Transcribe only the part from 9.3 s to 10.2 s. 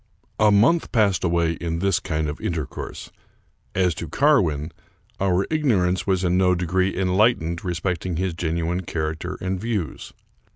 and views.